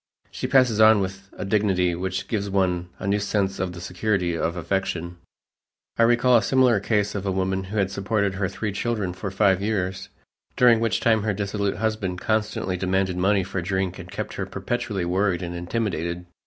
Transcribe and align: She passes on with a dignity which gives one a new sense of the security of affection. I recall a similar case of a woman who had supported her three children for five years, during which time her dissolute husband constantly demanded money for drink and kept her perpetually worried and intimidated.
She 0.31 0.47
passes 0.47 0.79
on 0.81 0.99
with 0.99 1.29
a 1.37 1.45
dignity 1.45 1.93
which 1.93 2.27
gives 2.27 2.49
one 2.49 2.89
a 2.97 3.05
new 3.05 3.19
sense 3.19 3.59
of 3.59 3.73
the 3.73 3.79
security 3.79 4.35
of 4.35 4.57
affection. 4.57 5.17
I 5.95 6.01
recall 6.01 6.37
a 6.37 6.41
similar 6.41 6.79
case 6.79 7.13
of 7.13 7.23
a 7.27 7.31
woman 7.31 7.65
who 7.65 7.77
had 7.77 7.91
supported 7.91 8.33
her 8.33 8.49
three 8.49 8.71
children 8.71 9.13
for 9.13 9.29
five 9.29 9.61
years, 9.61 10.09
during 10.57 10.79
which 10.79 11.01
time 11.01 11.21
her 11.21 11.35
dissolute 11.35 11.75
husband 11.75 12.19
constantly 12.19 12.77
demanded 12.77 13.15
money 13.17 13.43
for 13.43 13.61
drink 13.61 13.99
and 13.99 14.09
kept 14.09 14.33
her 14.33 14.47
perpetually 14.47 15.05
worried 15.05 15.43
and 15.43 15.53
intimidated. 15.53 16.25